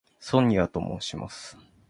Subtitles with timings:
[0.19, 1.59] ソニアと申します。